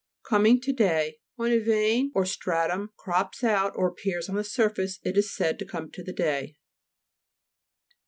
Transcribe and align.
COMING 0.23 0.59
TO 0.59 0.73
DAY 0.73 1.19
When 1.35 1.51
a 1.51 1.59
vein 1.59 2.11
or 2.15 2.25
stratum 2.25 2.89
crops 2.97 3.43
out 3.43 3.73
or 3.75 3.87
appears 3.89 4.29
on 4.29 4.35
the 4.35 4.43
surface 4.43 4.97
it 5.03 5.15
is 5.15 5.35
said 5.35 5.59
to 5.59 5.65
come 5.65 5.91
to 5.91 6.01
the 6.03 6.11
day. 6.11 6.55